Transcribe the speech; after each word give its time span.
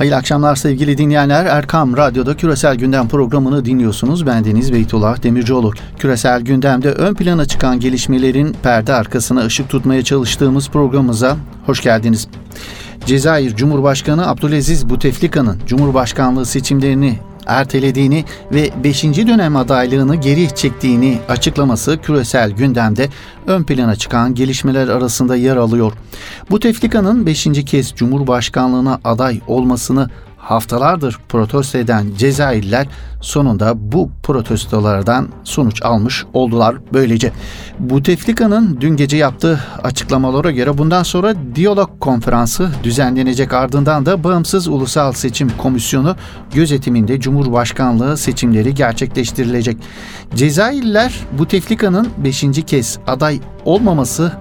Hayırlı 0.00 0.16
akşamlar 0.16 0.56
sevgili 0.56 0.98
dinleyenler. 0.98 1.46
Erkam 1.46 1.96
Radyo'da 1.96 2.36
Küresel 2.36 2.76
Gündem 2.76 3.08
programını 3.08 3.64
dinliyorsunuz. 3.64 4.26
Ben 4.26 4.44
Deniz 4.44 4.72
Beytullah 4.72 5.22
Demircioğlu. 5.22 5.72
Küresel 5.98 6.40
Gündem'de 6.40 6.92
ön 6.92 7.14
plana 7.14 7.44
çıkan 7.44 7.80
gelişmelerin 7.80 8.56
perde 8.62 8.94
arkasına 8.94 9.44
ışık 9.44 9.68
tutmaya 9.68 10.04
çalıştığımız 10.04 10.68
programımıza 10.68 11.36
hoş 11.66 11.82
geldiniz. 11.82 12.28
Cezayir 13.06 13.56
Cumhurbaşkanı 13.56 14.28
Abdülaziz 14.28 14.90
Buteflika'nın 14.90 15.58
Cumhurbaşkanlığı 15.66 16.46
seçimlerini 16.46 17.18
ertelediğini 17.46 18.24
ve 18.52 18.70
5. 18.84 19.04
dönem 19.04 19.56
adaylığını 19.56 20.16
geri 20.16 20.54
çektiğini 20.54 21.18
açıklaması 21.28 21.98
küresel 22.02 22.50
gündemde 22.50 23.08
ön 23.46 23.62
plana 23.62 23.96
çıkan 23.96 24.34
gelişmeler 24.34 24.88
arasında 24.88 25.36
yer 25.36 25.56
alıyor. 25.56 25.92
Bu 26.50 26.60
teflikanın 26.60 27.26
5. 27.26 27.48
kez 27.66 27.94
Cumhurbaşkanlığına 27.94 29.00
aday 29.04 29.40
olmasını 29.46 30.10
haftalardır 30.50 31.18
protesto 31.28 31.78
eden 31.78 32.06
Cezayirliler 32.18 32.86
sonunda 33.20 33.92
bu 33.92 34.10
protestolardan 34.22 35.28
sonuç 35.44 35.82
almış 35.82 36.24
oldular 36.32 36.76
böylece. 36.92 37.32
Bouteflika'nın 37.78 38.78
dün 38.80 38.96
gece 38.96 39.16
yaptığı 39.16 39.60
açıklamalara 39.82 40.50
göre 40.50 40.78
bundan 40.78 41.02
sonra 41.02 41.34
diyalog 41.54 41.90
konferansı 42.00 42.70
düzenlenecek 42.84 43.52
ardından 43.52 44.06
da 44.06 44.24
Bağımsız 44.24 44.68
Ulusal 44.68 45.12
Seçim 45.12 45.50
Komisyonu 45.58 46.16
gözetiminde 46.54 47.20
Cumhurbaşkanlığı 47.20 48.16
seçimleri 48.16 48.74
gerçekleştirilecek. 48.74 49.76
Cezayirliler 50.34 51.14
Bouteflika'nın 51.38 52.08
5. 52.24 52.44
kez 52.66 52.98
aday 53.06 53.40
olmaması 53.64 54.32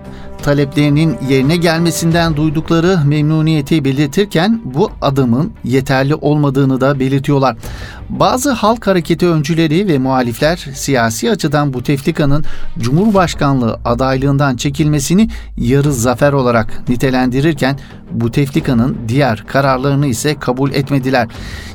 taleplerinin 0.44 1.18
yerine 1.30 1.58
gelmesinden 1.58 2.36
duydukları 2.36 3.00
memnuniyeti 3.06 3.86
belirtirken 3.86 4.62
bu 4.66 4.92
adımın 5.02 5.52
yeterli 5.64 6.16
olmadığını 6.16 6.82
da 6.82 7.00
belirtiyorlar. 7.00 7.58
Bazı 8.10 8.52
halk 8.52 8.88
hareketi 8.88 9.28
öncüleri 9.28 9.88
ve 9.88 9.98
muhalifler 9.98 10.58
siyasi 10.74 11.32
açıdan 11.32 11.74
bu 11.74 11.84
teflikanın 11.84 12.46
Cumhurbaşkanlığı 12.80 13.80
adaylığından 13.86 14.56
çekilmesini 14.56 15.30
yarı 15.58 15.94
zafer 15.94 16.34
olarak 16.34 16.90
nitelendirirken 16.90 17.80
bu 18.12 18.32
teflikanın 18.32 18.98
diğer 19.08 19.44
kararlarını 19.48 20.08
ise 20.08 20.36
kabul 20.40 20.72
etmediler. 20.72 21.28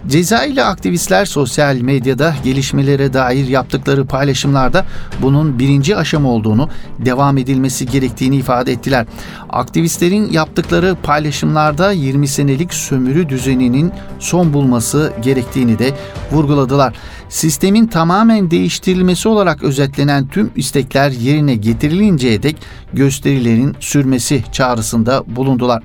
Cezayirli 0.08 0.64
aktivistler 0.64 1.24
sosyal 1.24 1.76
medyada 1.76 2.34
gelişmelere 2.44 3.12
dair 3.12 3.48
yaptıkları 3.48 4.06
paylaşımlarda 4.06 4.86
bunun 5.22 5.58
birinci 5.58 5.96
aşama 5.96 6.28
olduğunu, 6.28 6.68
devam 6.98 7.38
edilmesi 7.38 7.86
gerektiğini 7.86 8.36
ifade 8.36 8.72
ettiler. 8.72 9.06
Aktivistlerin 9.50 10.30
yaptıkları 10.32 10.96
paylaşımlarda 11.02 11.92
20 11.92 12.28
senelik 12.28 12.74
sömürü 12.74 13.28
düzeninin 13.28 13.92
son 14.18 14.52
bulması 14.52 15.12
gerektiğini 15.22 15.78
de 15.78 15.92
vurguladılar. 16.32 16.94
Sistemin 17.28 17.86
tamamen 17.86 18.50
değiştirilmesi 18.50 19.28
olarak 19.28 19.62
özetlenen 19.62 20.26
tüm 20.26 20.50
istekler 20.56 21.10
yerine 21.10 21.54
getirilinceye 21.54 22.42
dek 22.42 22.56
gösterilerin 22.92 23.76
sürmesi 23.80 24.44
çağrısında 24.52 25.24
bulundular. 25.26 25.82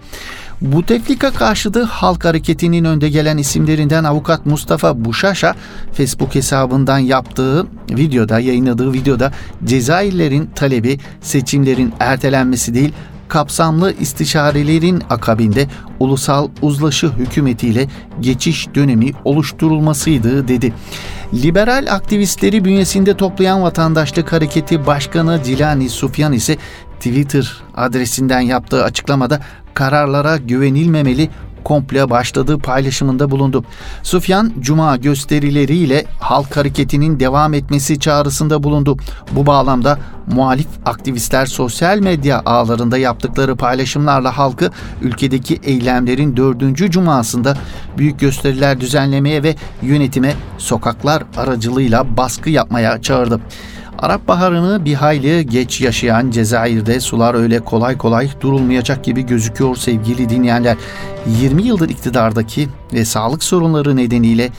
Buteflika 0.61 1.31
karşıtı 1.31 1.83
halk 1.83 2.25
hareketinin 2.25 2.83
önde 2.83 3.09
gelen 3.09 3.37
isimlerinden 3.37 4.03
avukat 4.03 4.45
Mustafa 4.45 5.05
Buşaşa 5.05 5.55
Facebook 5.93 6.35
hesabından 6.35 6.97
yaptığı 6.97 7.67
videoda 7.89 8.39
yayınladığı 8.39 8.93
videoda 8.93 9.31
Cezayirlerin 9.63 10.49
talebi 10.55 10.99
seçimlerin 11.21 11.93
ertelenmesi 11.99 12.73
değil 12.73 12.93
kapsamlı 13.27 13.93
istişarelerin 13.93 15.03
akabinde 15.09 15.67
ulusal 15.99 16.49
uzlaşı 16.61 17.07
hükümetiyle 17.07 17.87
geçiş 18.19 18.67
dönemi 18.75 19.11
oluşturulmasıydı 19.25 20.47
dedi. 20.47 20.73
Liberal 21.33 21.87
aktivistleri 21.89 22.65
bünyesinde 22.65 23.17
toplayan 23.17 23.61
Vatandaşlık 23.61 24.33
Hareketi 24.33 24.85
Başkanı 24.85 25.43
Dilani 25.45 25.89
Sufyan 25.89 26.33
ise 26.33 26.57
Twitter 26.99 27.63
adresinden 27.75 28.39
yaptığı 28.39 28.83
açıklamada 28.83 29.39
kararlara 29.73 30.37
güvenilmemeli 30.37 31.29
komple 31.63 32.09
başladığı 32.09 32.59
paylaşımında 32.59 33.31
bulundu. 33.31 33.63
Sufyan 34.03 34.51
Cuma 34.59 34.97
gösterileriyle 34.97 36.05
halk 36.19 36.57
hareketinin 36.57 37.19
devam 37.19 37.53
etmesi 37.53 37.99
çağrısında 37.99 38.63
bulundu. 38.63 38.97
Bu 39.31 39.45
bağlamda 39.45 39.99
muhalif 40.33 40.67
aktivistler 40.85 41.45
sosyal 41.45 41.99
medya 41.99 42.41
ağlarında 42.45 42.97
yaptıkları 42.97 43.55
paylaşımlarla 43.55 44.37
halkı 44.37 44.71
ülkedeki 45.01 45.59
eylemlerin 45.63 46.37
dördüncü 46.37 46.91
cumasında 46.91 47.57
büyük 47.97 48.19
gösteriler 48.19 48.79
düzenlemeye 48.81 49.43
ve 49.43 49.55
yönetime 49.81 50.33
sokaklar 50.57 51.23
aracılığıyla 51.37 52.17
baskı 52.17 52.49
yapmaya 52.49 53.01
çağırdı. 53.01 53.39
Arap 54.01 54.27
Baharı'nı 54.27 54.85
bir 54.85 54.93
hayli 54.93 55.45
geç 55.45 55.81
yaşayan 55.81 56.31
Cezayir'de 56.31 56.99
sular 56.99 57.33
öyle 57.33 57.59
kolay 57.59 57.97
kolay 57.97 58.29
durulmayacak 58.41 59.03
gibi 59.03 59.25
gözüküyor 59.25 59.75
sevgili 59.75 60.29
dinleyenler. 60.29 60.77
20 61.41 61.63
yıldır 61.63 61.89
iktidardaki 61.89 62.67
ve 62.93 63.05
sağlık 63.05 63.43
sorunları 63.43 63.95
nedeniyle 63.95 64.49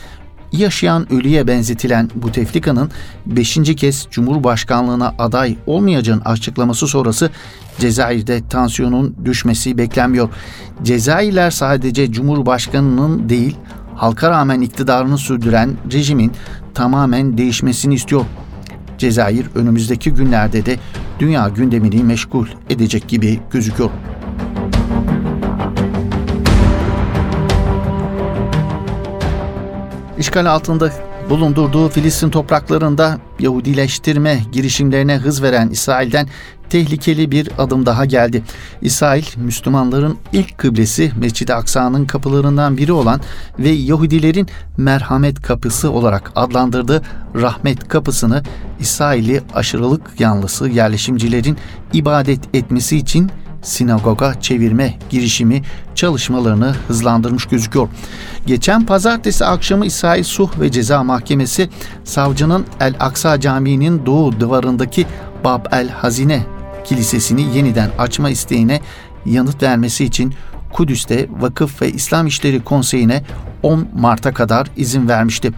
yaşayan 0.52 1.12
ölüye 1.12 1.46
benzetilen 1.46 2.10
bu 2.14 2.32
teflikanın 2.32 2.90
5. 3.26 3.58
kez 3.76 4.06
Cumhurbaşkanlığına 4.10 5.14
aday 5.18 5.56
olmayacağın 5.66 6.20
açıklaması 6.20 6.86
sonrası 6.86 7.30
Cezayir'de 7.78 8.48
tansiyonun 8.48 9.16
düşmesi 9.24 9.78
beklenmiyor. 9.78 10.28
Cezayirler 10.82 11.50
sadece 11.50 12.12
Cumhurbaşkanının 12.12 13.28
değil 13.28 13.56
halka 13.94 14.30
rağmen 14.30 14.60
iktidarını 14.60 15.18
sürdüren 15.18 15.70
rejimin 15.92 16.32
tamamen 16.74 17.38
değişmesini 17.38 17.94
istiyor. 17.94 18.24
Cezayir 19.00 19.46
önümüzdeki 19.54 20.10
günlerde 20.10 20.66
de 20.66 20.76
dünya 21.18 21.48
gündemini 21.48 22.04
meşgul 22.04 22.46
edecek 22.70 23.08
gibi 23.08 23.40
gözüküyor. 23.50 23.90
İşgal 30.18 30.46
altında 30.46 30.92
bulundurduğu 31.30 31.88
Filistin 31.88 32.30
topraklarında 32.30 33.18
Yahudileştirme 33.38 34.38
girişimlerine 34.52 35.16
hız 35.16 35.42
veren 35.42 35.68
İsrail'den 35.68 36.28
tehlikeli 36.70 37.30
bir 37.30 37.48
adım 37.58 37.86
daha 37.86 38.04
geldi. 38.04 38.42
İsrail, 38.82 39.24
Müslümanların 39.36 40.18
ilk 40.32 40.58
kıblesi 40.58 41.12
Mescid-i 41.16 41.54
Aksa'nın 41.54 42.06
kapılarından 42.06 42.76
biri 42.76 42.92
olan 42.92 43.20
ve 43.58 43.68
Yahudilerin 43.68 44.48
merhamet 44.76 45.42
kapısı 45.42 45.90
olarak 45.90 46.32
adlandırdığı 46.34 47.02
rahmet 47.34 47.88
kapısını 47.88 48.42
İsrail'i 48.80 49.42
aşırılık 49.54 50.20
yanlısı 50.20 50.68
yerleşimcilerin 50.68 51.56
ibadet 51.92 52.54
etmesi 52.54 52.96
için 52.96 53.30
sinagoga 53.62 54.40
çevirme 54.40 54.98
girişimi 55.10 55.62
çalışmalarını 55.94 56.74
hızlandırmış 56.88 57.44
gözüküyor. 57.44 57.88
Geçen 58.46 58.86
pazartesi 58.86 59.44
akşamı 59.44 59.86
İsrail 59.86 60.24
Suh 60.24 60.60
ve 60.60 60.70
Ceza 60.70 61.02
Mahkemesi 61.02 61.68
savcının 62.04 62.66
El 62.80 62.94
Aksa 63.00 63.40
Camii'nin 63.40 64.06
doğu 64.06 64.40
duvarındaki 64.40 65.06
Bab 65.44 65.64
el 65.72 65.88
Hazine 65.88 66.59
Kilisesini 66.84 67.56
yeniden 67.56 67.90
açma 67.98 68.30
isteğine 68.30 68.80
yanıt 69.26 69.62
vermesi 69.62 70.04
için 70.04 70.34
Kudüs'te 70.72 71.28
Vakıf 71.40 71.82
ve 71.82 71.92
İslam 71.92 72.26
İşleri 72.26 72.64
Konseyi'ne 72.64 73.22
10 73.62 73.88
Mart'a 73.94 74.34
kadar 74.34 74.66
izin 74.76 75.08
vermişti. 75.08 75.52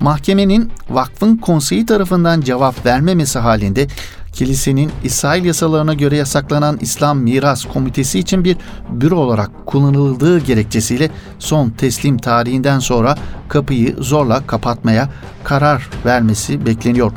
Mahkemenin 0.00 0.70
vakfın 0.90 1.36
konseyi 1.36 1.86
tarafından 1.86 2.40
cevap 2.40 2.86
vermemesi 2.86 3.38
halinde 3.38 3.86
kilisenin 4.32 4.90
İsrail 5.04 5.44
yasalarına 5.44 5.94
göre 5.94 6.16
yasaklanan 6.16 6.78
İslam 6.80 7.18
Miras 7.18 7.64
Komitesi 7.64 8.18
için 8.18 8.44
bir 8.44 8.56
büro 8.90 9.16
olarak 9.16 9.66
kullanıldığı 9.66 10.38
gerekçesiyle 10.38 11.10
son 11.38 11.70
teslim 11.70 12.18
tarihinden 12.18 12.78
sonra 12.78 13.16
kapıyı 13.48 13.96
zorla 13.98 14.46
kapatmaya 14.46 15.08
karar 15.44 15.90
vermesi 16.04 16.66
bekleniyor. 16.66 17.12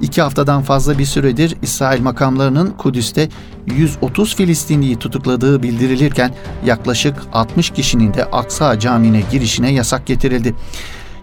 İki 0.00 0.22
haftadan 0.22 0.62
fazla 0.62 0.98
bir 0.98 1.04
süredir 1.04 1.56
İsrail 1.62 2.00
makamlarının 2.00 2.70
Kudüs'te 2.70 3.28
130 3.66 4.36
Filistinliyi 4.36 4.98
tutukladığı 4.98 5.62
bildirilirken 5.62 6.34
yaklaşık 6.66 7.16
60 7.32 7.70
kişinin 7.70 8.14
de 8.14 8.24
Aksa 8.24 8.78
Camii'ne 8.78 9.22
girişine 9.30 9.72
yasak 9.72 10.06
getirildi. 10.06 10.54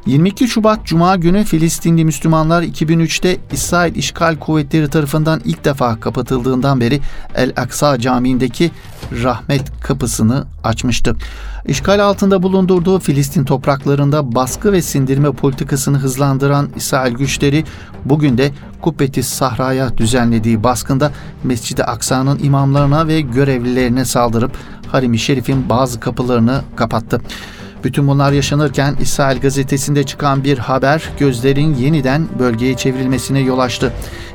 22 0.06 0.48
Şubat 0.48 0.86
Cuma 0.86 1.16
günü 1.16 1.44
Filistinli 1.44 2.06
Müslümanlar 2.06 2.64
2003'te 2.64 3.38
İsrail 3.52 3.96
işgal 3.96 4.36
kuvvetleri 4.36 4.90
tarafından 4.90 5.42
ilk 5.46 5.66
defa 5.66 6.00
kapatıldığından 6.00 6.80
beri 6.80 7.02
El 7.36 7.54
Aksa 7.58 8.00
Camii'ndeki 8.00 8.72
rahmet 9.24 9.82
kapısını 9.82 10.48
açmıştı. 10.64 11.16
İşgal 11.68 12.00
altında 12.00 12.44
bulundurduğu 12.44 13.00
Filistin 13.00 13.46
topraklarında 13.46 14.36
baskı 14.36 14.72
ve 14.72 14.82
sindirme 14.82 15.32
politikasını 15.32 15.98
hızlandıran 15.98 16.70
İsrail 16.76 17.14
güçleri 17.14 17.66
bugün 18.06 18.38
de 18.38 18.52
Kubbeti 18.82 19.24
Sahra'ya 19.24 19.98
düzenlediği 19.98 20.64
baskında 20.64 21.12
Mescid-i 21.44 21.84
Aksa'nın 21.84 22.40
imamlarına 22.44 23.08
ve 23.08 23.22
görevlilerine 23.22 24.06
saldırıp 24.06 24.52
Harim-i 24.92 25.20
Şerif'in 25.20 25.70
bazı 25.70 26.00
kapılarını 26.00 26.62
kapattı. 26.76 27.22
Bütün 27.84 28.08
bunlar 28.08 28.32
yaşanırken 28.32 28.96
İsrail 29.02 29.40
gazetesinde 29.40 30.04
çıkan 30.04 30.44
bir 30.44 30.58
haber 30.58 31.10
gözlerin 31.20 31.76
yeniden 31.76 32.28
bölgeye 32.40 32.78
çevrilmesine 32.78 33.40
yol 33.40 33.60
açtı. 33.60 33.94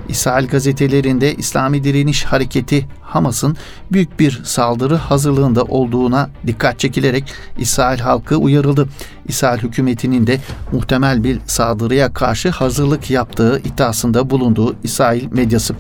İsrail 0.08 0.48
gazetelerinde 0.48 1.34
İslami 1.34 1.84
Direniş 1.84 2.24
Hareketi 2.24 2.86
Hamas'ın 3.02 3.56
büyük 3.92 4.20
bir 4.20 4.40
saldırı 4.44 4.96
hazırlığında 4.96 5.64
olduğuna 5.64 6.30
dikkat 6.46 6.78
çekilerek 6.78 7.32
İsrail 7.58 7.98
halkı 7.98 8.36
uyarıldı. 8.36 8.88
İsrail 9.28 9.58
hükümetinin 9.62 10.26
de 10.26 10.40
muhtemel 10.72 11.24
bir 11.24 11.40
saldırıya 11.46 12.12
karşı 12.12 12.50
hazırlık 12.50 13.10
yaptığı 13.10 13.60
iddiasında 13.64 14.30
bulunduğu 14.30 14.76
İsrail 14.82 15.32
medyası. 15.32 15.74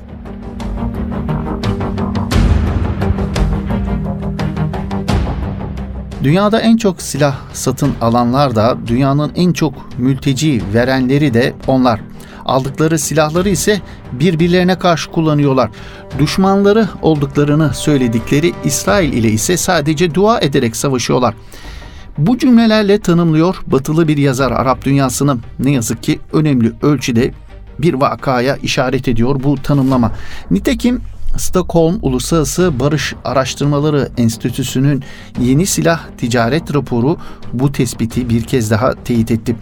Dünyada 6.24 6.60
en 6.60 6.76
çok 6.76 7.02
silah 7.02 7.36
satın 7.52 7.92
alanlar 8.00 8.56
da 8.56 8.76
dünyanın 8.86 9.32
en 9.36 9.52
çok 9.52 9.98
mülteci 9.98 10.62
verenleri 10.74 11.34
de 11.34 11.54
onlar. 11.66 12.00
Aldıkları 12.44 12.98
silahları 12.98 13.48
ise 13.48 13.80
birbirlerine 14.12 14.78
karşı 14.78 15.10
kullanıyorlar. 15.10 15.70
Düşmanları 16.18 16.88
olduklarını 17.02 17.74
söyledikleri 17.74 18.52
İsrail 18.64 19.12
ile 19.12 19.28
ise 19.28 19.56
sadece 19.56 20.14
dua 20.14 20.40
ederek 20.40 20.76
savaşıyorlar. 20.76 21.34
Bu 22.18 22.38
cümlelerle 22.38 22.98
tanımlıyor 22.98 23.56
batılı 23.66 24.08
bir 24.08 24.16
yazar 24.16 24.52
Arap 24.52 24.84
dünyasını. 24.84 25.36
Ne 25.58 25.70
yazık 25.70 26.02
ki 26.02 26.20
önemli 26.32 26.72
ölçüde 26.82 27.34
bir 27.78 27.94
vakaya 27.94 28.56
işaret 28.56 29.08
ediyor 29.08 29.40
bu 29.42 29.56
tanımlama. 29.56 30.12
Nitekim 30.50 31.00
Stockholm 31.36 31.98
Uluslararası 32.02 32.80
Barış 32.80 33.14
Araştırmaları 33.24 34.08
Enstitüsü'nün 34.18 35.04
yeni 35.40 35.66
silah 35.66 36.00
ticaret 36.18 36.74
raporu 36.74 37.16
bu 37.52 37.72
tespiti 37.72 38.28
bir 38.28 38.42
kez 38.42 38.70
daha 38.70 38.94
teyit 39.04 39.30
etti. 39.30 39.56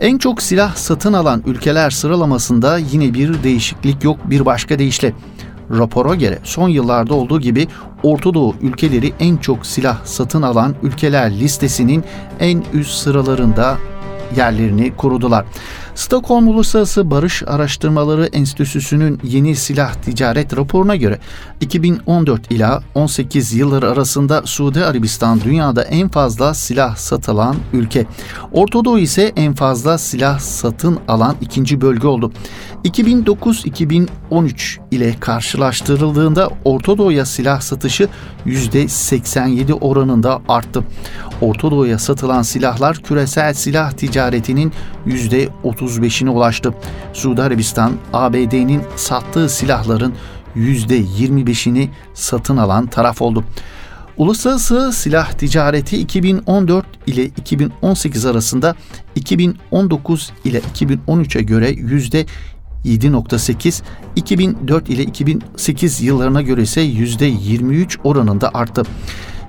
En 0.00 0.18
çok 0.18 0.42
silah 0.42 0.74
satın 0.74 1.12
alan 1.12 1.42
ülkeler 1.46 1.90
sıralamasında 1.90 2.78
yine 2.78 3.14
bir 3.14 3.42
değişiklik 3.42 4.04
yok 4.04 4.18
bir 4.30 4.46
başka 4.46 4.78
deyişle. 4.78 5.12
Rapora 5.70 6.14
göre 6.14 6.38
son 6.42 6.68
yıllarda 6.68 7.14
olduğu 7.14 7.40
gibi 7.40 7.68
Orta 8.02 8.34
Doğu 8.34 8.54
ülkeleri 8.60 9.12
en 9.20 9.36
çok 9.36 9.66
silah 9.66 10.04
satın 10.04 10.42
alan 10.42 10.74
ülkeler 10.82 11.30
listesinin 11.30 12.04
en 12.40 12.64
üst 12.72 12.92
sıralarında 12.92 13.78
yerlerini 14.36 14.96
korudular. 14.96 15.44
Stockholm 15.94 16.48
Uluslararası 16.48 17.10
Barış 17.10 17.42
Araştırmaları 17.46 18.26
Enstitüsü'nün 18.26 19.20
yeni 19.22 19.56
silah 19.56 19.94
ticaret 19.94 20.56
raporuna 20.56 20.96
göre 20.96 21.18
2014 21.60 22.50
ila 22.50 22.82
18 22.94 23.52
yılları 23.54 23.90
arasında 23.90 24.42
Suudi 24.44 24.84
Arabistan 24.84 25.40
dünyada 25.40 25.82
en 25.82 26.08
fazla 26.08 26.54
silah 26.54 26.96
satılan 26.96 27.56
ülke. 27.72 28.06
Orta 28.52 28.84
Doğu 28.84 28.98
ise 28.98 29.32
en 29.36 29.54
fazla 29.54 29.98
silah 29.98 30.38
satın 30.38 30.98
alan 31.08 31.36
ikinci 31.40 31.80
bölge 31.80 32.06
oldu. 32.06 32.32
2009-2013 32.84 34.78
ile 34.90 35.14
karşılaştırıldığında 35.20 36.50
Orta 36.64 36.98
Doğu'ya 36.98 37.24
silah 37.24 37.60
satışı 37.60 38.08
%87 38.46 39.72
oranında 39.72 40.42
arttı. 40.48 40.84
Orta 41.40 41.70
Doğu'ya 41.70 41.98
satılan 41.98 42.42
silahlar 42.42 42.96
küresel 42.96 43.54
silah 43.54 43.92
ticaretinin 43.92 44.72
%35'ine 45.86 46.30
ulaştı. 46.30 46.74
Suudi 47.12 47.42
Arabistan, 47.42 47.92
ABD'nin 48.12 48.82
sattığı 48.96 49.48
silahların 49.48 50.14
%25'ini 50.56 51.88
satın 52.14 52.56
alan 52.56 52.86
taraf 52.86 53.22
oldu. 53.22 53.44
Uluslararası 54.16 54.92
silah 54.92 55.32
ticareti 55.32 55.96
2014 55.96 56.86
ile 57.06 57.24
2018 57.24 58.26
arasında 58.26 58.74
2019 59.14 60.32
ile 60.44 60.60
2013'e 60.60 61.42
göre 61.42 61.70
yüzde 61.70 62.26
7.8, 62.84 63.82
2004 64.16 64.88
ile 64.88 65.02
2008 65.02 66.00
yıllarına 66.02 66.42
göre 66.42 66.62
ise 66.62 66.80
%23 66.86 67.98
oranında 68.04 68.50
arttı. 68.54 68.82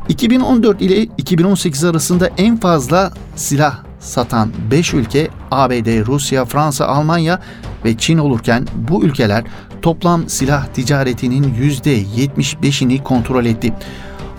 2014 0.10 0.82
ile 0.82 1.04
2018 1.04 1.84
arasında 1.84 2.30
en 2.38 2.58
fazla 2.58 3.14
silah 3.36 3.84
satan 4.00 4.52
5 4.72 4.94
ülke 4.94 5.28
ABD, 5.52 6.06
Rusya, 6.08 6.46
Fransa, 6.46 6.86
Almanya 6.86 7.40
ve 7.86 7.98
Çin 7.98 8.18
olurken 8.18 8.68
bu 8.90 9.04
ülkeler 9.04 9.44
toplam 9.82 10.30
silah 10.30 10.66
ticaretinin 10.68 11.56
%75'ini 11.84 13.04
kontrol 13.04 13.46
etti. 13.46 13.74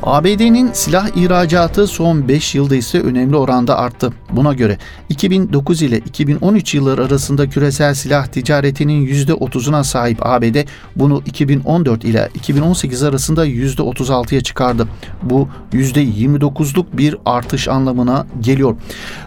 ABD'nin 0.07 0.73
silah 0.73 1.17
ihracatı 1.17 1.87
son 1.87 2.29
5 2.29 2.55
yılda 2.55 2.77
ise 2.77 3.01
önemli 3.01 3.37
oranda 3.37 3.79
arttı. 3.79 4.13
Buna 4.31 4.55
göre 4.55 4.79
2009 5.09 5.83
ile 5.83 5.99
2013 5.99 6.75
yılları 6.75 7.05
arasında 7.05 7.49
küresel 7.49 7.95
silah 7.95 8.27
ticaretinin 8.27 9.07
%30'una 9.07 9.85
sahip 9.85 10.27
ABD 10.27 10.57
bunu 10.97 11.23
2014 11.27 12.05
ile 12.05 12.29
2018 12.35 13.03
arasında 13.03 13.47
%36'ya 13.47 14.41
çıkardı. 14.41 14.89
Bu 15.23 15.49
%29'luk 15.73 16.87
bir 16.93 17.17
artış 17.25 17.69
anlamına 17.69 18.27
geliyor. 18.41 18.77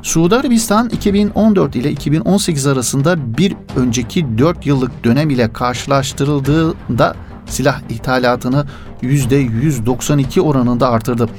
Suudi 0.02 0.36
Arabistan 0.36 0.90
2014 0.90 1.76
ile 1.76 1.92
2018 1.92 2.68
arasında 2.68 3.38
bir 3.38 3.56
önceki 3.76 4.38
4 4.38 4.66
yıllık 4.66 5.04
dönem 5.04 5.30
ile 5.30 5.54
karşılaştırıldığında 5.54 7.16
silah 7.50 7.82
ithalatını 7.90 8.66
%192 9.04 10.42
oranında 10.42 10.90
artırdı. 10.90 11.30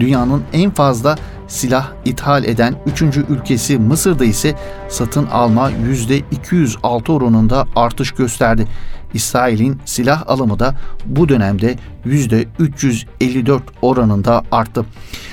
Dünyanın 0.00 0.42
en 0.52 0.70
fazla 0.70 1.16
silah 1.48 1.88
ithal 2.04 2.44
eden 2.44 2.74
3. 2.86 3.02
ülkesi 3.02 3.78
Mısır'da 3.78 4.24
ise 4.24 4.54
satın 4.88 5.26
alma 5.26 5.70
%206 5.70 7.12
oranında 7.12 7.66
artış 7.76 8.12
gösterdi. 8.12 8.66
İsrail'in 9.14 9.80
silah 9.84 10.22
alımı 10.26 10.58
da 10.58 10.74
bu 11.06 11.28
dönemde 11.28 11.76
%354 12.06 13.60
oranında 13.82 14.42
arttı. 14.52 14.84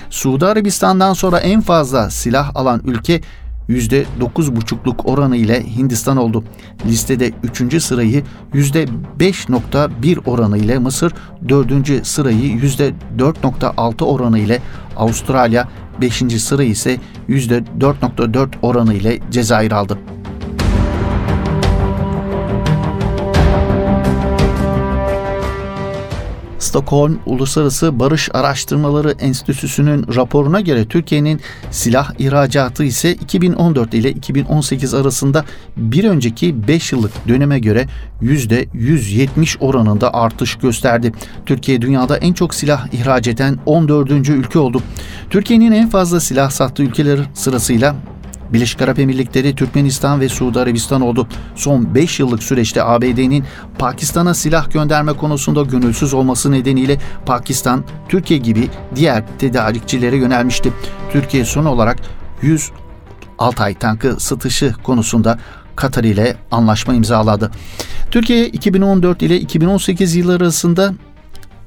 Suudi 0.09 0.45
Arabistan'dan 0.45 1.13
sonra 1.13 1.39
en 1.39 1.61
fazla 1.61 2.09
silah 2.09 2.55
alan 2.55 2.81
ülke 2.85 3.21
%9,5'luk 3.69 5.05
oranı 5.05 5.35
ile 5.37 5.75
Hindistan 5.75 6.17
oldu. 6.17 6.43
Listede 6.85 7.31
3. 7.61 7.83
sırayı 7.83 8.23
%5,1 8.53 10.29
oranı 10.29 10.57
ile 10.57 10.79
Mısır, 10.79 11.13
4. 11.49 12.07
sırayı 12.07 12.57
%4,6 12.57 14.03
oranı 14.03 14.39
ile 14.39 14.61
Avustralya, 14.95 15.67
5. 16.01 16.41
sırayı 16.41 16.69
ise 16.69 16.97
%4,4 17.29 18.47
oranı 18.61 18.93
ile 18.93 19.19
Cezayir 19.31 19.71
aldı. 19.71 19.97
Stockholm 26.73 27.19
Uluslararası 27.25 27.99
Barış 27.99 28.29
Araştırmaları 28.33 29.11
Enstitüsü'nün 29.11 30.15
raporuna 30.15 30.61
göre 30.61 30.85
Türkiye'nin 30.85 31.41
silah 31.71 32.11
ihracatı 32.19 32.83
ise 32.83 33.13
2014 33.13 33.93
ile 33.93 34.11
2018 34.11 34.93
arasında 34.93 35.45
bir 35.77 36.03
önceki 36.03 36.67
5 36.67 36.91
yıllık 36.91 37.27
döneme 37.27 37.59
göre 37.59 37.87
%170 38.21 39.59
oranında 39.59 40.13
artış 40.13 40.55
gösterdi. 40.55 41.11
Türkiye 41.45 41.81
dünyada 41.81 42.17
en 42.17 42.33
çok 42.33 42.53
silah 42.53 42.87
ihraç 42.93 43.27
eden 43.27 43.59
14. 43.65 44.29
ülke 44.29 44.59
oldu. 44.59 44.81
Türkiye'nin 45.29 45.71
en 45.71 45.89
fazla 45.89 46.19
silah 46.19 46.49
sattığı 46.49 46.83
ülkeler 46.83 47.19
sırasıyla 47.33 47.95
Birleşik 48.53 48.81
Arap 48.81 48.99
Emirlikleri, 48.99 49.55
Türkmenistan 49.55 50.21
ve 50.21 50.29
Suudi 50.29 50.59
Arabistan 50.59 51.01
oldu. 51.01 51.27
Son 51.55 51.95
5 51.95 52.19
yıllık 52.19 52.43
süreçte 52.43 52.83
ABD'nin 52.83 53.43
Pakistan'a 53.79 54.33
silah 54.33 54.71
gönderme 54.71 55.13
konusunda 55.13 55.61
gönülsüz 55.63 56.13
olması 56.13 56.51
nedeniyle 56.51 56.97
Pakistan, 57.25 57.83
Türkiye 58.09 58.39
gibi 58.39 58.69
diğer 58.95 59.23
tedarikçilere 59.39 60.17
yönelmişti. 60.17 60.73
Türkiye 61.11 61.45
son 61.45 61.65
olarak 61.65 61.97
100 62.41 62.71
Altay 63.39 63.73
tankı 63.73 64.19
satışı 64.19 64.73
konusunda 64.83 65.39
Katar 65.75 66.03
ile 66.03 66.35
anlaşma 66.51 66.93
imzaladı. 66.93 67.51
Türkiye 68.11 68.47
2014 68.47 69.21
ile 69.21 69.39
2018 69.39 70.15
yılları 70.15 70.43
arasında 70.43 70.93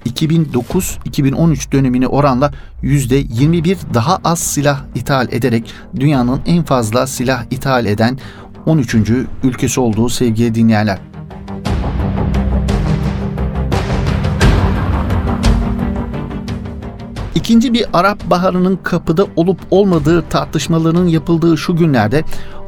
2009-2013 0.07 1.73
dönemine 1.73 2.07
oranla 2.07 2.53
%21 2.83 3.77
daha 3.95 4.19
az 4.25 4.39
silah 4.39 4.81
ithal 4.95 5.29
ederek 5.33 5.75
dünyanın 6.01 6.41
en 6.47 6.65
fazla 6.65 7.07
silah 7.07 7.45
ithal 7.51 7.87
eden 7.87 8.19
13. 8.67 8.95
ülkesi 9.43 9.81
olduğu 9.81 10.09
sevgili 10.09 10.55
dinleyenler. 10.55 10.99
İkinci 17.47 17.73
bir 17.73 17.87
Arap 17.93 18.31
Baharı'nın 18.31 18.77
kapıda 18.83 19.27
olup 19.37 19.59
olmadığı 19.71 20.23
tartışmalarının 20.23 21.09
yapıldığı 21.09 21.59
şu 21.59 21.77
günlerde 21.77 22.25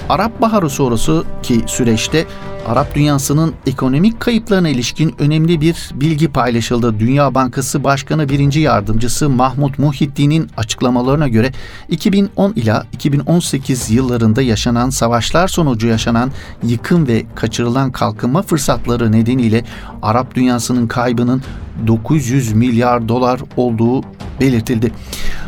Arap 0.09 0.41
Baharı 0.41 0.71
sonrası 0.71 1.25
ki 1.43 1.61
süreçte 1.67 2.27
Arap 2.67 2.95
dünyasının 2.95 3.55
ekonomik 3.67 4.21
kayıplarına 4.21 4.69
ilişkin 4.69 5.15
önemli 5.19 5.61
bir 5.61 5.91
bilgi 5.95 6.29
paylaşıldı. 6.29 6.99
Dünya 6.99 7.35
Bankası 7.35 7.85
Başkanı 7.85 8.29
1. 8.29 8.55
Yardımcısı 8.55 9.29
Mahmut 9.29 9.79
Muhiddin'in 9.79 10.50
açıklamalarına 10.57 11.29
göre 11.29 11.53
2010 11.88 12.53
ila 12.53 12.87
2018 12.93 13.91
yıllarında 13.91 14.43
yaşanan 14.43 14.91
savaşlar 14.91 15.49
sonucu 15.49 15.87
yaşanan 15.87 16.31
yıkım 16.62 17.09
ve 17.09 17.27
kaçırılan 17.35 17.93
kalkınma 17.93 18.43
fırsatları 18.43 19.12
nedeniyle 19.12 19.65
Arap 20.03 20.35
dünyasının 20.35 20.87
kaybının 20.87 21.43
900 21.87 22.53
milyar 22.53 23.09
dolar 23.09 23.41
olduğu 23.57 24.03
belirtildi. 24.41 24.93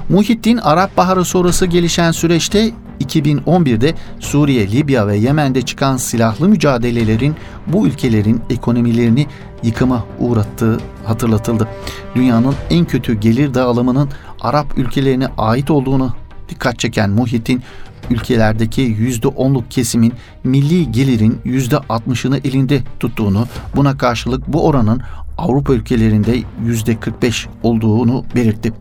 Muhittin 0.08 0.56
Arap 0.56 0.96
Baharı 0.96 1.24
sonrası 1.24 1.66
gelişen 1.66 2.10
süreçte 2.10 2.70
2011'de 3.00 3.94
Suriye, 4.20 4.70
Libya 4.70 5.06
ve 5.06 5.16
Yemen'de 5.16 5.62
çıkan 5.62 5.96
silahlı 5.96 6.48
mücadelelerin 6.48 7.34
bu 7.66 7.86
ülkelerin 7.86 8.40
ekonomilerini 8.50 9.26
yıkıma 9.62 10.04
uğrattığı 10.18 10.78
hatırlatıldı. 11.04 11.68
Dünyanın 12.14 12.54
en 12.70 12.84
kötü 12.84 13.14
gelir 13.14 13.54
dağılımının 13.54 14.08
Arap 14.40 14.78
ülkelerine 14.78 15.26
ait 15.38 15.70
olduğunu 15.70 16.14
dikkat 16.48 16.78
çeken 16.78 17.10
Muhittin, 17.10 17.62
ülkelerdeki 18.10 18.82
%10'luk 18.82 19.68
kesimin 19.70 20.12
milli 20.44 20.92
gelirin 20.92 21.40
%60'ını 21.46 22.48
elinde 22.48 22.80
tuttuğunu, 23.00 23.46
buna 23.76 23.98
karşılık 23.98 24.48
bu 24.48 24.66
oranın 24.66 25.02
Avrupa 25.38 25.72
ülkelerinde 25.72 26.42
%45 26.66 27.46
olduğunu 27.62 28.24
belirtti. 28.34 28.72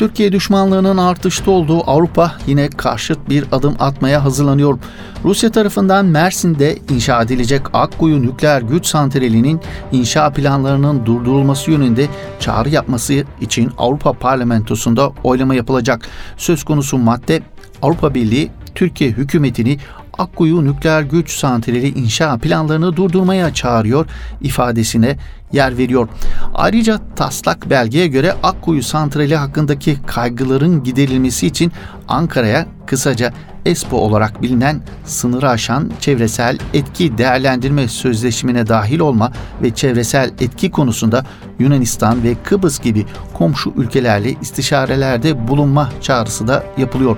Türkiye 0.00 0.32
düşmanlığının 0.32 0.96
artışta 0.96 1.50
olduğu 1.50 1.90
Avrupa 1.90 2.34
yine 2.46 2.70
karşıt 2.70 3.28
bir 3.28 3.44
adım 3.52 3.76
atmaya 3.78 4.24
hazırlanıyor. 4.24 4.78
Rusya 5.24 5.50
tarafından 5.50 6.06
Mersin'de 6.06 6.78
inşa 6.90 7.22
edilecek 7.22 7.62
Akkuyu 7.72 8.22
nükleer 8.22 8.62
güç 8.62 8.86
santralinin 8.86 9.60
inşa 9.92 10.30
planlarının 10.30 11.06
durdurulması 11.06 11.70
yönünde 11.70 12.08
çağrı 12.38 12.68
yapması 12.68 13.24
için 13.40 13.72
Avrupa 13.78 14.12
Parlamentosu'nda 14.12 15.12
oylama 15.24 15.54
yapılacak. 15.54 16.08
Söz 16.36 16.64
konusu 16.64 16.98
madde 16.98 17.42
Avrupa 17.82 18.14
Birliği 18.14 18.50
Türkiye 18.74 19.10
hükümetini 19.10 19.78
Akkuyu 20.18 20.64
nükleer 20.64 21.02
güç 21.02 21.30
santrali 21.30 21.88
inşa 21.88 22.38
planlarını 22.38 22.96
durdurmaya 22.96 23.54
çağırıyor 23.54 24.06
ifadesine 24.40 25.16
yer 25.52 25.78
veriyor. 25.78 26.08
Ayrıca 26.54 27.00
taslak 27.16 27.70
belgeye 27.70 28.06
göre 28.06 28.34
Akkuyu 28.42 28.82
santrali 28.82 29.36
hakkındaki 29.36 29.96
kaygıların 30.06 30.84
giderilmesi 30.84 31.46
için 31.46 31.72
Ankara'ya 32.08 32.66
kısaca 32.86 33.32
ESPO 33.66 33.96
olarak 33.96 34.42
bilinen 34.42 34.80
sınırı 35.04 35.48
aşan 35.48 35.90
çevresel 36.00 36.58
etki 36.74 37.18
değerlendirme 37.18 37.88
sözleşmine 37.88 38.66
dahil 38.66 39.00
olma 39.00 39.32
ve 39.62 39.74
çevresel 39.74 40.30
etki 40.40 40.70
konusunda 40.70 41.24
Yunanistan 41.58 42.22
ve 42.22 42.34
Kıbrıs 42.44 42.80
gibi 42.80 43.06
komşu 43.34 43.72
ülkelerle 43.76 44.34
istişarelerde 44.40 45.48
bulunma 45.48 45.90
çağrısı 46.00 46.48
da 46.48 46.64
yapılıyor. 46.78 47.16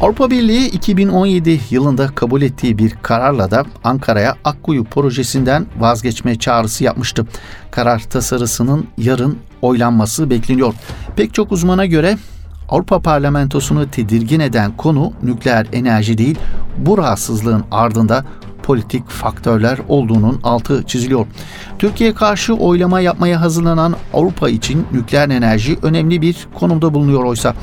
Avrupa 0.00 0.30
Birliği 0.30 0.66
2017 0.68 1.60
yılında 1.70 2.08
kabul 2.08 2.42
ettiği 2.42 2.78
bir 2.78 2.90
kararla 3.02 3.50
da 3.50 3.64
Ankara'ya 3.84 4.36
Akkuyu 4.44 4.84
projesinden 4.84 5.66
vazgeçme 5.78 6.38
çağrısı 6.38 6.84
yapmıştı. 6.84 7.26
Karar 7.70 8.00
tasarısının 8.00 8.86
yarın 8.98 9.38
oylanması 9.62 10.30
bekleniyor. 10.30 10.74
Pek 11.16 11.34
çok 11.34 11.52
uzmana 11.52 11.86
göre 11.86 12.18
Avrupa 12.72 13.00
Parlamentosu'nu 13.00 13.90
tedirgin 13.90 14.40
eden 14.40 14.76
konu 14.76 15.12
nükleer 15.22 15.66
enerji 15.72 16.18
değil, 16.18 16.38
bu 16.78 16.98
rahatsızlığın 16.98 17.64
ardında 17.70 18.24
politik 18.62 19.08
faktörler 19.08 19.78
olduğunun 19.88 20.40
altı 20.42 20.82
çiziliyor. 20.82 21.26
Türkiye 21.78 22.14
karşı 22.14 22.54
oylama 22.54 23.00
yapmaya 23.00 23.40
hazırlanan 23.40 23.96
Avrupa 24.14 24.48
için 24.48 24.86
nükleer 24.92 25.28
enerji 25.28 25.78
önemli 25.82 26.22
bir 26.22 26.48
konumda 26.54 26.94
bulunuyor 26.94 27.24
oysa. 27.24 27.54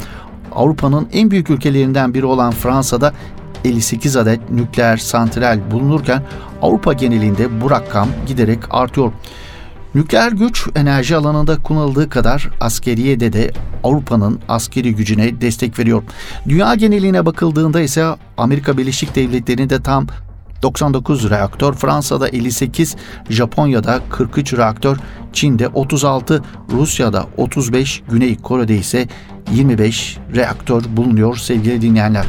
Avrupa'nın 0.52 1.08
en 1.14 1.32
büyük 1.32 1.50
ülkelerinden 1.50 2.14
biri 2.14 2.26
olan 2.26 2.52
Fransa'da 2.52 3.14
58 3.66 4.18
adet 4.18 4.52
nükleer 4.52 4.98
santral 4.98 5.72
bulunurken 5.72 6.24
Avrupa 6.62 6.94
genelinde 6.94 7.62
bu 7.62 7.72
rakam 7.72 8.08
giderek 8.28 8.60
artıyor. 8.70 9.12
Nükleer 9.96 10.32
güç 10.32 10.68
enerji 10.76 11.16
alanında 11.16 11.64
kullanıldığı 11.64 12.10
kadar 12.10 12.50
askeriyede 12.60 13.34
de 13.34 13.52
Avrupa'nın 13.84 14.40
askeri 14.48 14.96
gücüne 14.96 15.42
destek 15.42 15.80
veriyor. 15.80 16.04
Dünya 16.50 16.76
geneline 16.76 17.26
bakıldığında 17.26 17.82
ise 17.82 18.06
Amerika 18.38 18.78
Birleşik 18.78 19.16
Devletleri'nde 19.16 19.82
tam 19.82 20.08
99 20.62 21.30
reaktör, 21.30 21.74
Fransa'da 21.74 22.28
58, 22.28 22.96
Japonya'da 23.30 24.00
43 24.10 24.54
reaktör, 24.54 24.98
Çin'de 25.34 25.68
36, 25.68 26.44
Rusya'da 26.72 27.26
35, 27.38 28.04
Güney 28.10 28.38
Kore'de 28.38 28.78
ise 28.78 29.08
25 29.52 30.18
reaktör 30.36 30.84
bulunuyor 30.98 31.38
sevgili 31.38 31.82
dinleyenler. 31.82 32.26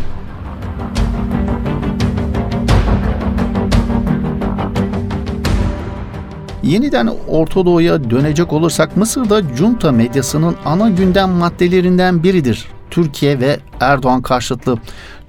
Yeniden 6.70 7.10
Orta 7.28 7.66
Doğu'ya 7.66 8.10
dönecek 8.10 8.52
olursak 8.52 8.96
Mısır'da 8.96 9.42
junta 9.56 9.92
medyasının 9.92 10.56
ana 10.64 10.90
gündem 10.90 11.30
maddelerinden 11.30 12.22
biridir. 12.22 12.68
Türkiye 12.90 13.40
ve 13.40 13.60
Erdoğan 13.80 14.22
karşıtlığı. 14.22 14.78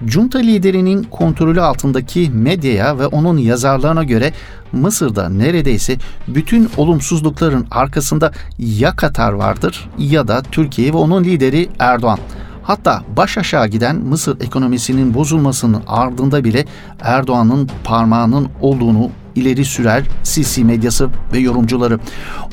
Junta 0.06 0.38
liderinin 0.38 1.02
kontrolü 1.02 1.60
altındaki 1.60 2.30
medyaya 2.30 2.98
ve 2.98 3.06
onun 3.06 3.38
yazarlarına 3.38 4.04
göre 4.04 4.32
Mısır'da 4.72 5.28
neredeyse 5.28 5.96
bütün 6.28 6.70
olumsuzlukların 6.76 7.66
arkasında 7.70 8.32
ya 8.58 8.96
Katar 8.96 9.32
vardır 9.32 9.88
ya 9.98 10.28
da 10.28 10.42
Türkiye 10.42 10.92
ve 10.92 10.96
onun 10.96 11.24
lideri 11.24 11.68
Erdoğan. 11.78 12.18
Hatta 12.62 13.02
baş 13.16 13.38
aşağı 13.38 13.68
giden 13.68 13.96
Mısır 13.96 14.40
ekonomisinin 14.40 15.14
bozulmasının 15.14 15.82
ardında 15.86 16.44
bile 16.44 16.64
Erdoğan'ın 17.00 17.70
parmağının 17.84 18.48
olduğunu 18.60 19.10
ileri 19.34 19.64
sürer 19.64 20.04
Sisi 20.22 20.64
medyası 20.64 21.08
ve 21.32 21.38
yorumcuları. 21.38 21.98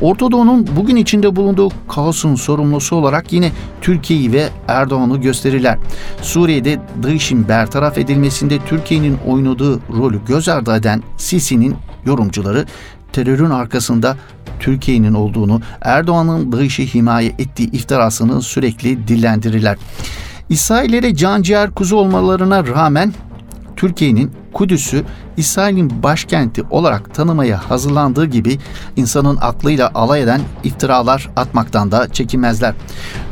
Orta 0.02 0.32
Doğu'nun 0.32 0.68
bugün 0.76 0.96
içinde 0.96 1.36
bulunduğu 1.36 1.70
kaosun 1.88 2.36
sorumlusu 2.36 2.96
olarak 2.96 3.34
yine 3.34 3.52
Türkiye'yi 3.82 4.34
ve 4.34 4.50
Erdoğan'ı 4.68 5.18
gösterirler. 5.18 5.78
Suriye'de 6.22 6.80
DAEŞ'in 7.04 7.48
bertaraf 7.48 7.98
edilmesinde 7.98 8.60
Türkiye'nin 8.60 9.18
oynadığı 9.28 9.80
rolü 9.98 10.20
göz 10.26 10.50
ardı 10.50 10.76
eden 10.76 11.04
Sisi'nin 11.18 11.76
yorumcuları 12.06 12.66
terörün 13.14 13.50
arkasında 13.50 14.18
Türkiye'nin 14.60 15.14
olduğunu, 15.14 15.62
Erdoğan'ın 15.82 16.52
DAEŞ'i 16.52 16.94
himaye 16.94 17.28
ettiği 17.28 17.72
iftirasını 17.72 18.42
sürekli 18.42 19.08
dillendirirler. 19.08 19.78
İsraillere 20.50 21.16
can 21.16 21.42
ciğer 21.42 21.72
kuzu 21.72 21.96
olmalarına 21.96 22.68
rağmen 22.68 23.14
Türkiye'nin 23.76 24.32
Kudüs'ü 24.54 25.04
İsrail'in 25.40 26.04
başkenti 26.04 26.64
olarak 26.70 27.14
tanımaya 27.14 27.70
hazırlandığı 27.70 28.26
gibi 28.26 28.58
insanın 28.96 29.38
aklıyla 29.42 29.92
alay 29.96 30.22
eden 30.22 30.42
iftiralar 30.64 31.30
atmaktan 31.36 31.92
da 31.92 32.08
çekinmezler. 32.08 32.74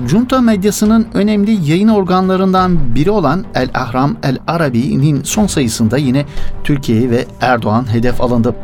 Junta 0.08 0.42
medyasının 0.42 1.08
önemli 1.14 1.70
yayın 1.72 1.88
organlarından 1.88 2.96
biri 2.96 3.12
olan 3.12 3.46
El 3.56 3.70
Ahram 3.74 4.18
El 4.24 4.38
Arabi'nin 4.48 5.24
son 5.24 5.48
sayısında 5.48 5.98
yine 5.98 6.26
Türkiye 6.64 7.10
ve 7.10 7.26
Erdoğan 7.42 7.94
hedef 7.94 8.22
alındı. 8.22 8.56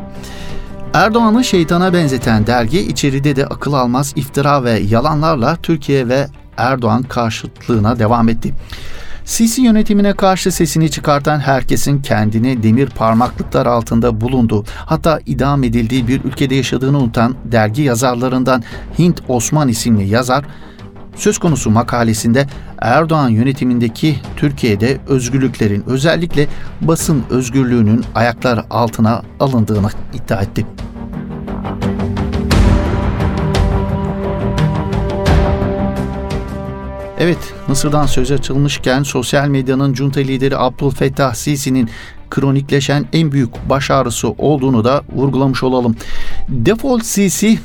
Erdoğan'ı 0.94 1.44
şeytana 1.44 1.94
benzeten 1.94 2.48
dergi 2.48 2.80
içeride 2.80 3.36
de 3.36 3.46
akıl 3.46 3.74
almaz 3.74 4.14
iftira 4.16 4.64
ve 4.64 4.72
yalanlarla 4.72 5.56
Türkiye 5.56 6.08
ve 6.08 6.28
Erdoğan 6.58 7.04
karşıtlığına 7.04 8.00
devam 8.00 8.30
etti. 8.30 8.54
Sisi 9.26 9.62
yönetimine 9.62 10.14
karşı 10.14 10.52
sesini 10.52 10.92
çıkartan 10.92 11.40
herkesin 11.40 12.02
kendini 12.02 12.64
demir 12.64 12.90
parmaklıklar 12.90 13.66
altında 13.66 14.22
bulunduğu, 14.22 14.64
hatta 14.86 15.20
idam 15.26 15.64
edildiği 15.64 16.08
bir 16.08 16.24
ülkede 16.24 16.56
yaşadığını 16.56 16.98
unutan 16.98 17.36
dergi 17.46 17.82
yazarlarından 17.82 18.64
Hint 19.00 19.22
Osman 19.28 19.68
isimli 19.68 20.10
yazar, 20.10 20.46
söz 21.16 21.38
konusu 21.38 21.70
makalesinde 21.70 22.48
Erdoğan 22.78 23.30
yönetimindeki 23.30 24.16
Türkiye'de 24.38 24.98
özgürlüklerin 25.08 25.84
özellikle 25.88 26.48
basın 26.82 27.24
özgürlüğünün 27.30 28.06
ayaklar 28.16 28.66
altına 28.70 29.22
alındığını 29.40 29.90
iddia 30.14 30.42
etti. 30.42 30.66
Evet, 37.24 37.54
Mısır'dan 37.68 38.06
söz 38.06 38.32
açılmışken 38.32 39.04
sosyal 39.04 39.48
medyanın 39.48 39.96
junta 39.96 40.20
lideri 40.20 40.58
Abdülfettah 40.58 41.34
Sisi'nin 41.34 41.90
kronikleşen 42.30 43.06
en 43.14 43.32
büyük 43.32 43.70
baş 43.70 43.92
ağrısı 43.92 44.30
olduğunu 44.30 44.84
da 44.84 45.04
vurgulamış 45.16 45.64
olalım. 45.64 45.96
Default 46.50 47.04
CC 47.04 47.58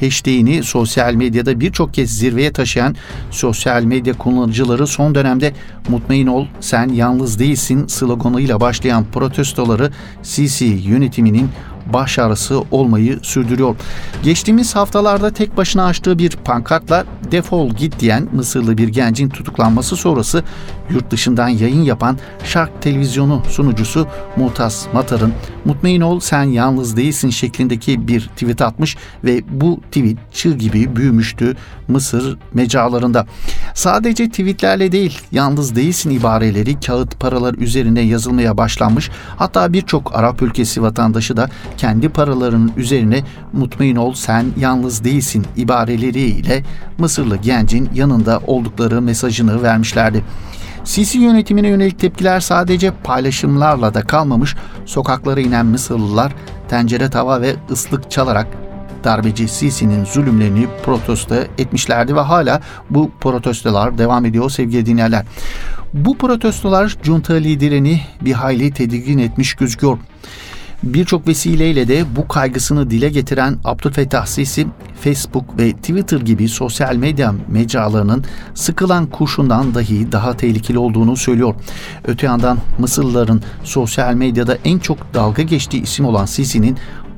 hashtag'ini 0.00 0.62
sosyal 0.62 1.14
medyada 1.14 1.60
birçok 1.60 1.94
kez 1.94 2.18
zirveye 2.18 2.52
taşıyan 2.52 2.96
sosyal 3.30 3.82
medya 3.84 4.18
kullanıcıları 4.18 4.86
son 4.86 5.14
dönemde 5.14 5.52
mutmain 5.88 6.26
ol 6.26 6.46
sen 6.60 6.88
yalnız 6.88 7.38
değilsin 7.38 7.86
sloganıyla 7.86 8.60
başlayan 8.60 9.04
protestoları 9.12 9.90
CC 10.22 10.64
yönetiminin 10.64 11.48
baş 11.92 12.18
ağrısı 12.18 12.62
olmayı 12.70 13.18
sürdürüyor. 13.22 13.76
Geçtiğimiz 14.22 14.76
haftalarda 14.76 15.30
tek 15.30 15.56
başına 15.56 15.86
açtığı 15.86 16.18
bir 16.18 16.30
pankartla 16.30 17.04
defol 17.30 17.70
git 17.70 18.00
diyen 18.00 18.28
Mısırlı 18.32 18.78
bir 18.78 18.88
gencin 18.88 19.28
tutuklanması 19.28 19.96
sonrası 19.96 20.42
yurt 20.90 21.10
dışından 21.10 21.48
yayın 21.48 21.82
yapan 21.82 22.18
Şark 22.44 22.82
televizyonu 22.82 23.42
sunucusu 23.48 24.06
Mutaz 24.36 24.86
Matar'ın 24.92 25.32
mutmain 25.64 26.00
ol 26.00 26.20
sen 26.20 26.42
yalnız 26.42 26.96
değilsin 26.96 27.30
şeklindeki 27.30 28.08
bir 28.08 28.20
tweet 28.20 28.62
atmış 28.62 28.96
ve 29.24 29.42
bu 29.48 29.80
tweet 29.80 30.18
çığ 30.32 30.52
gibi 30.52 30.96
büyümüştü 30.96 31.56
Mısır 31.88 32.38
mecralarında. 32.54 33.26
Sadece 33.74 34.28
tweetlerle 34.28 34.92
değil 34.92 35.18
yalnız 35.32 35.76
değilsin 35.76 36.10
ibareleri 36.10 36.80
kağıt 36.80 37.20
paralar 37.20 37.54
üzerine 37.54 38.00
yazılmaya 38.00 38.56
başlanmış 38.56 39.10
hatta 39.36 39.72
birçok 39.72 40.14
Arap 40.14 40.42
ülkesi 40.42 40.82
vatandaşı 40.82 41.36
da 41.36 41.50
kendi 41.76 42.08
paralarının 42.08 42.72
üzerine 42.76 43.22
mutmain 43.52 43.96
ol 43.96 44.14
sen 44.14 44.46
yalnız 44.58 45.04
değilsin 45.04 45.46
ibareleriyle 45.56 46.62
Mısırlı 46.98 47.36
gencin 47.36 47.88
yanında 47.94 48.40
oldukları 48.46 49.02
mesajını 49.02 49.62
vermişlerdi. 49.62 50.24
Sisi 50.84 51.18
yönetimine 51.18 51.68
yönelik 51.68 51.98
tepkiler 51.98 52.40
sadece 52.40 52.92
paylaşımlarla 53.04 53.94
da 53.94 54.02
kalmamış, 54.02 54.56
sokaklara 54.86 55.40
inen 55.40 55.66
Mısırlılar 55.66 56.32
tencere 56.68 57.10
tava 57.10 57.40
ve 57.40 57.54
ıslık 57.70 58.10
çalarak 58.10 58.46
darbeci 59.04 59.48
Sisi'nin 59.48 60.04
zulümlerini 60.04 60.66
protesto 60.84 61.34
etmişlerdi 61.58 62.16
ve 62.16 62.20
hala 62.20 62.60
bu 62.90 63.10
protestolar 63.20 63.98
devam 63.98 64.24
ediyor 64.24 64.50
sevgili 64.50 64.86
dinleyenler. 64.86 65.24
Bu 65.94 66.18
protestolar 66.18 66.96
junta 67.02 67.34
liderini 67.34 68.00
bir 68.20 68.32
hayli 68.32 68.70
tedirgin 68.72 69.18
etmiş 69.18 69.54
gözüküyor. 69.54 69.98
Birçok 70.84 71.28
vesileyle 71.28 71.88
de 71.88 72.04
bu 72.16 72.28
kaygısını 72.28 72.90
dile 72.90 73.08
getiren 73.08 73.56
Abdülfettah 73.64 74.26
Sisi, 74.26 74.66
Facebook 75.00 75.58
ve 75.58 75.72
Twitter 75.72 76.20
gibi 76.20 76.48
sosyal 76.48 76.96
medya 76.96 77.34
mecralarının 77.48 78.24
sıkılan 78.54 79.06
kurşundan 79.06 79.74
dahi 79.74 80.12
daha 80.12 80.36
tehlikeli 80.36 80.78
olduğunu 80.78 81.16
söylüyor. 81.16 81.54
Öte 82.04 82.26
yandan 82.26 82.58
Mısırlıların 82.78 83.42
sosyal 83.62 84.14
medyada 84.14 84.58
en 84.64 84.78
çok 84.78 85.14
dalga 85.14 85.42
geçtiği 85.42 85.82
isim 85.82 86.06
olan 86.06 86.26
Sisi'nin 86.26 86.76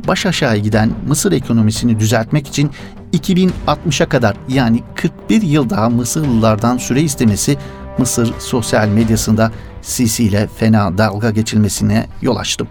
baş 0.09 0.27
aşağı 0.27 0.57
giden 0.57 0.91
Mısır 1.09 1.33
ekonomisini 1.33 2.01
düzeltmek 2.01 2.49
için 2.49 2.71
2060'a 3.13 4.09
kadar 4.09 4.37
yani 4.49 4.83
41 4.95 5.43
yıl 5.43 5.71
daha 5.71 5.89
Mısırlılardan 5.89 6.79
süre 6.79 7.03
istemesi 7.03 7.57
Mısır 7.99 8.35
sosyal 8.39 8.89
medyasında 8.89 9.53
Sisi 9.83 10.25
ile 10.25 10.49
fena 10.57 10.99
dalga 10.99 11.31
geçilmesine 11.31 12.07
yol 12.23 12.37
açtı. 12.37 12.67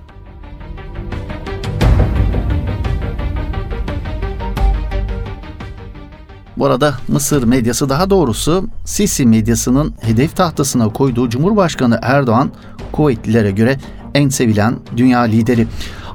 Bu 6.57 6.65
arada 6.65 6.93
Mısır 7.07 7.43
medyası 7.43 7.89
daha 7.89 8.09
doğrusu 8.09 8.67
Sisi 8.85 9.25
medyasının 9.25 9.93
hedef 10.01 10.35
tahtasına 10.35 10.89
koyduğu 10.89 11.29
Cumhurbaşkanı 11.29 11.99
Erdoğan, 12.01 12.51
Kuveytlilere 12.91 13.51
göre 13.51 13.77
en 14.13 14.29
sevilen 14.29 14.75
dünya 14.97 15.19
lideri. 15.19 15.67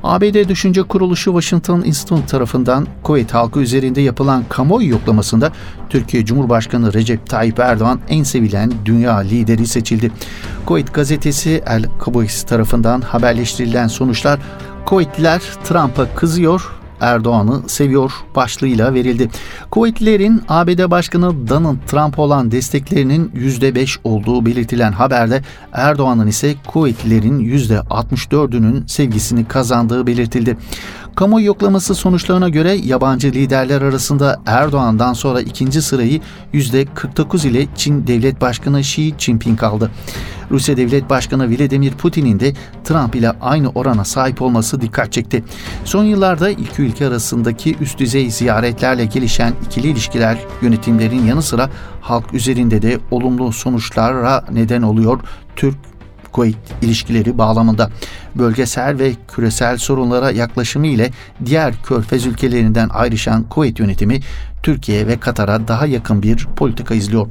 ABD 0.03 0.49
Düşünce 0.49 0.83
Kuruluşu 0.83 1.31
Washington 1.31 1.83
Institute 1.83 2.27
tarafından 2.27 2.87
Kuveyt 3.03 3.35
halkı 3.35 3.61
üzerinde 3.61 4.01
yapılan 4.01 4.45
kamuoyu 4.49 4.89
yoklamasında 4.89 5.53
Türkiye 5.91 6.25
Cumhurbaşkanı 6.25 6.93
Recep 6.93 7.27
Tayyip 7.27 7.59
Erdoğan 7.59 8.01
en 8.09 8.23
sevilen 8.23 8.73
dünya 8.85 9.17
lideri 9.17 9.67
seçildi. 9.67 10.13
Kuveyt 10.67 10.95
gazetesi 10.95 11.63
El 11.67 11.85
Kabois 12.01 12.43
tarafından 12.43 13.01
haberleştirilen 13.01 13.89
sonuçlar 13.89 14.41
Kuveytliler 14.87 15.43
Trump'a 15.65 16.15
kızıyor, 16.15 16.80
Erdoğan'ı 17.01 17.69
seviyor 17.69 18.13
başlığıyla 18.37 18.95
verildi. 18.95 19.31
Kuvvetlilerin 19.71 20.43
ABD 20.49 20.91
Başkanı 20.91 21.49
Donald 21.49 21.77
Trump 21.87 22.19
olan 22.19 22.51
desteklerinin 22.51 23.29
%5 23.29 23.99
olduğu 24.05 24.47
belirtilen 24.47 24.93
haberde 24.93 25.43
Erdoğan'ın 25.73 26.27
ise 26.27 26.55
kuvvetlilerin 26.67 27.41
%64'ünün 27.41 28.87
sevgisini 28.87 29.49
kazandığı 29.49 30.07
belirtildi. 30.07 30.57
Kamu 31.15 31.41
yoklaması 31.41 31.95
sonuçlarına 31.95 32.49
göre 32.49 32.73
yabancı 32.73 33.33
liderler 33.33 33.83
arasında 33.83 34.41
Erdoğan'dan 34.47 35.13
sonra 35.13 35.41
ikinci 35.41 35.83
sırayı 35.83 36.21
%49 36.55 37.49
ile 37.49 37.67
Çin 37.77 38.07
Devlet 38.07 38.41
Başkanı 38.41 38.81
Xi 38.81 39.15
Jinping 39.19 39.63
aldı. 39.63 39.91
Rusya 40.51 40.77
Devlet 40.77 41.11
Başkanı 41.11 41.51
Vladimir 41.51 41.93
Putin'in 41.93 42.41
de 42.41 42.53
Trump 42.85 43.17
ile 43.17 43.31
aynı 43.31 43.71
orana 43.71 44.05
sahip 44.05 44.43
olması 44.43 44.81
dikkat 44.81 45.13
çekti. 45.13 45.45
Son 45.85 46.05
yıllarda 46.05 46.51
iki 46.51 46.83
ülke 46.83 47.07
arasındaki 47.07 47.77
üst 47.81 47.99
düzey 47.99 48.31
ziyaretlerle 48.31 49.05
gelişen 49.05 49.53
ikili 49.67 49.89
ilişkiler 49.89 50.39
yönetimlerin 50.63 51.25
yanı 51.25 51.43
sıra 51.43 51.71
halk 52.01 52.35
üzerinde 52.35 52.83
de 52.83 52.99
olumlu 53.11 53.53
sonuçlara 53.53 54.45
neden 54.53 54.83
oluyor. 54.83 55.21
Türk 55.57 55.77
Kuveyt 56.33 56.57
ilişkileri 56.83 57.39
bağlamında 57.39 57.91
bölgesel 58.35 58.99
ve 58.99 59.13
küresel 59.29 59.79
sorunlara 59.79 60.31
yaklaşımı 60.31 60.87
ile 60.87 61.11
diğer 61.45 61.75
körfez 61.83 62.27
ülkelerinden 62.27 62.89
ayrışan 62.89 63.43
Kuveyt 63.43 63.79
yönetimi 63.79 64.21
Türkiye 64.63 65.07
ve 65.07 65.21
Katar'a 65.21 65.69
daha 65.69 65.87
yakın 65.87 66.23
bir 66.23 66.49
politika 66.57 66.95
izliyor. 66.95 67.27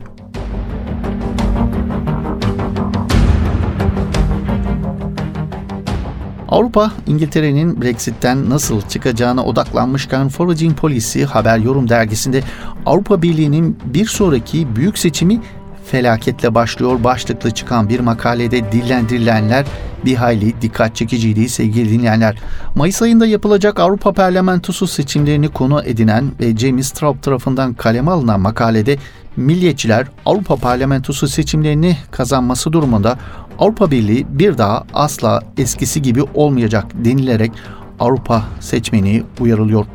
Avrupa, 6.49 6.91
İngiltere'nin 7.07 7.81
Brexit'ten 7.81 8.49
nasıl 8.49 8.81
çıkacağına 8.81 9.43
odaklanmışken 9.43 10.29
Foreign 10.29 10.71
Policy 10.71 11.23
haber 11.23 11.57
yorum 11.57 11.89
dergisinde 11.89 12.43
Avrupa 12.85 13.21
Birliği'nin 13.21 13.77
bir 13.85 14.05
sonraki 14.05 14.75
büyük 14.75 14.97
seçimi 14.97 15.41
felaketle 15.91 16.55
başlıyor 16.55 17.03
başlıklı 17.03 17.51
çıkan 17.51 17.89
bir 17.89 17.99
makalede 17.99 18.71
dillendirilenler 18.71 19.65
bir 20.05 20.15
hayli 20.15 20.61
dikkat 20.61 20.95
çekiciydi 20.95 21.49
sevgili 21.49 21.89
dinleyenler. 21.89 22.37
Mayıs 22.75 23.01
ayında 23.01 23.27
yapılacak 23.27 23.79
Avrupa 23.79 24.13
Parlamentosu 24.13 24.87
seçimlerini 24.87 25.47
konu 25.49 25.83
edinen 25.83 26.31
ve 26.39 26.57
James 26.57 26.87
Straub 26.87 27.21
tarafından 27.21 27.73
kaleme 27.73 28.11
alınan 28.11 28.39
makalede 28.39 28.97
milliyetçiler 29.37 30.07
Avrupa 30.25 30.55
Parlamentosu 30.55 31.27
seçimlerini 31.27 31.97
kazanması 32.11 32.73
durumunda 32.73 33.17
Avrupa 33.59 33.91
Birliği 33.91 34.25
bir 34.29 34.57
daha 34.57 34.85
asla 34.93 35.41
eskisi 35.57 36.01
gibi 36.01 36.23
olmayacak 36.33 36.85
denilerek 36.93 37.51
Avrupa 37.99 38.43
seçmeni 38.59 39.23
uyarılıyor. 39.39 39.85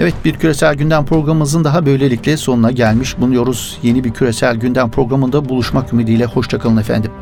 Evet 0.00 0.14
bir 0.24 0.34
küresel 0.34 0.74
gündem 0.74 1.04
programımızın 1.04 1.64
daha 1.64 1.86
böylelikle 1.86 2.36
sonuna 2.36 2.70
gelmiş 2.70 3.18
bulunuyoruz. 3.18 3.78
Yeni 3.82 4.04
bir 4.04 4.10
küresel 4.10 4.56
gündem 4.56 4.90
programında 4.90 5.48
buluşmak 5.48 5.92
ümidiyle 5.92 6.24
hoşçakalın 6.24 6.76
efendim. 6.76 7.12